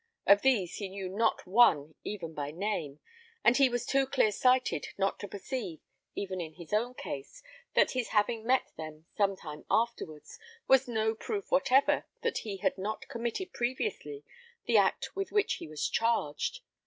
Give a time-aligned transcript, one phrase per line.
[0.25, 2.99] Of these he knew not one even by name;
[3.43, 5.79] and he was too clear sighted not to perceive,
[6.15, 7.43] even in his own case,
[7.75, 12.79] that his having met them some time afterwards, was no proof whatever that he had
[12.79, 14.23] not committed previously
[14.65, 16.61] the act with which he was charged.